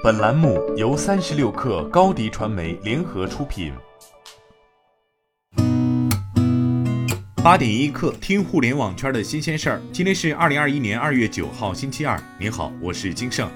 [0.00, 3.72] 本栏目由三十六氪高低传媒联合出品。
[7.42, 9.82] 八点一刻，听互联网圈的新鲜事儿。
[9.92, 12.16] 今天是二零二一年二月九号，星期二。
[12.38, 13.50] 您好，我是金盛。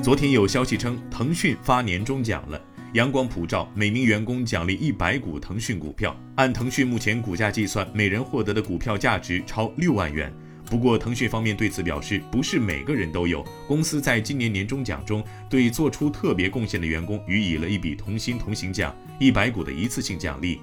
[0.00, 2.60] 昨天有消息称，腾讯发年终奖了，
[2.92, 6.14] 阳光普照，每名员工奖励一百股腾讯股票。
[6.36, 10.32] 按腾讯目前股价计算，每人获得的股票价值超六万元。
[10.72, 13.44] 不过，腾讯方面对此表示，不是每个人都有。
[13.68, 20.60] 公司在今年年终奖中，对做出特别贡献的员工予以了一笔同心同行奖，一百股的一次性奖励。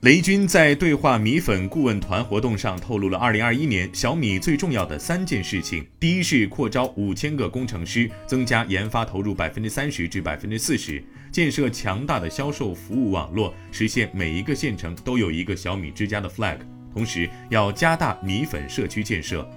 [0.00, 11.00] 雷军在对话米粉顾问团活动上透露了2021年小米最重要的三件事情：第一是扩招五千个工程师，增加研发投入百分之三十至百分之四十，
[11.30, 16.58] 建设强大的销售服务网络，实现每一个县城都有一个小米之家的 flag。
[16.92, 19.48] 同时要加大米粉社区建设。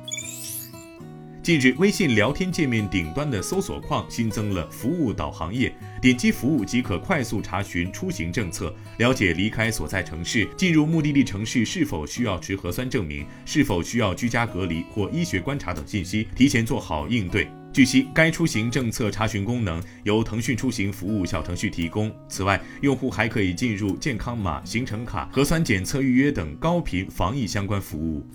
[1.43, 17.47] 近日，微信聊天界面顶端的搜索框新增了服务导航页，点击服务即可快速查询出行政策，了解离开所在城市进入目的地城市是否需要持核酸证明，是否需要居家隔离或医学观察等信息，提前做好应对。
[17.73, 22.11] 据悉，该出行政策查询功能由腾讯出行服务小程序提供。
[22.27, 28.25] 此外，用户还可以进入健康码、行程卡、核酸检测预约等高频防疫相关服务。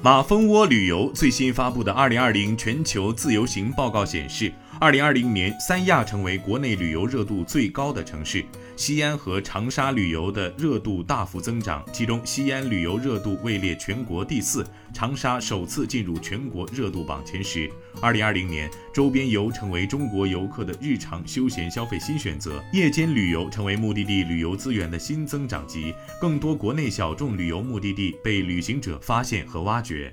[0.00, 4.52] 马蜂窝旅游最新发布的《二零二零全球自由行报告》显示。
[4.80, 8.44] 二零二零年，三亚成为国内旅游热度最高的城市，
[8.76, 17.70] 西安和长沙旅游的热度大幅增长，其中西安旅游热度位列全国第四，长沙首次进入全国热度榜前十。
[18.00, 30.12] 二零二零年，周边游成为中国游客的日常休闲消费新选择，夜间旅游成为目的地旅游资源的新增长极，更多国内小众旅游目的地被旅行者发现和挖掘。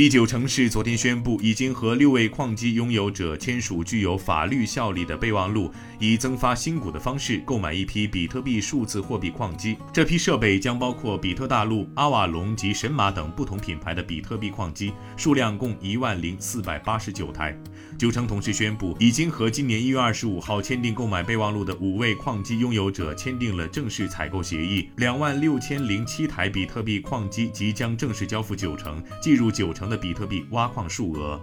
[0.00, 9.76] 第九城市昨天宣布，已经和六位矿机拥有者签署具有法律效力的备忘录，以增发新股的方式购买一批比特币数字货币矿机。
[9.92, 17.54] 这批设备将包括比特大陆、阿瓦隆及神马等不同品牌的比特币矿机，数量共一万零四百八十九台。
[17.98, 31.38] 九城同时宣布，已经和今年一月二十五号签订购买备忘录的五位矿机拥有者签订了正式采购协议，两万六千零七台比特币矿机即将正式交付九城，计入九城的比特币挖矿数额。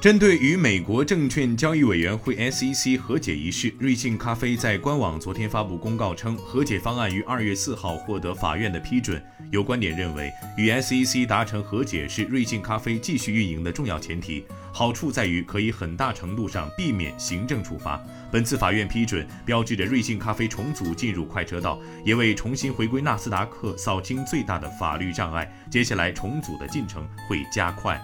[0.00, 9.20] 针对与美国证券交易委员会 SEC 和解一事，瑞幸咖啡在官网昨天发布公告称，和解方案于二月四号获得法院的批准。
[9.50, 18.00] 有观点认为，与 SEC 达成和解是瑞幸咖啡继续运营的重要前提，好处在于可以很大程度上避免行政处罚。
[18.30, 25.50] 本次法院批准，标志着瑞幸咖啡重组进入快车道，也为重新回归纳斯达克扫清最大的法律障碍。
[25.70, 28.00] 接下来重组的进程会加快。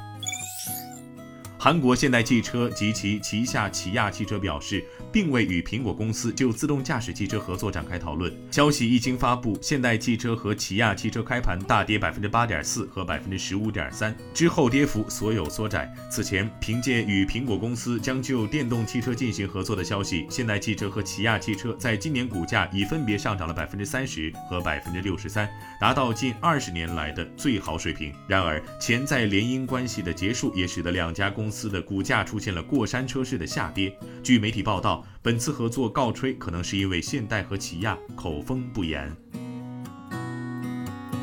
[1.64, 8.36] 韩国现代汽车及其旗下起亚汽车表示，并未与苹果公司就自动驾驶汽车合作展开讨论。
[8.50, 15.88] 消息一经发布，现代汽车和起亚汽车开盘大跌百分之八点四和百分之十五点三，之后跌幅所有缩窄。
[16.10, 28.12] 此前，凭借与苹果公司将就电动汽车进行合作的消息，现代汽车和起亚汽车在今年股价已分别上涨了百分之三十和百分之六十三，达到近二十年来的最好水平。
[28.26, 33.96] 然而，潜在联姻关系的结束也使得两家公司司的股价出现了过山车式的下跌。
[34.22, 39.14] 据媒体报道，本次合作告吹可能是因为现代和起亚口风不严。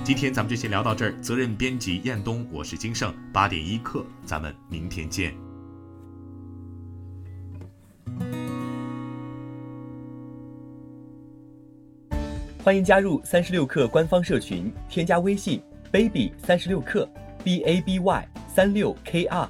[0.04, 5.36] 今天咱们就先聊到这儿，责任编辑彦东，我是金盛，八点一刻，咱们明天见。
[12.64, 15.62] 欢迎加入三十六氪官方社群，添加微信
[15.92, 17.08] baby 三十六氪
[17.44, 19.50] b a b y 三六 k r。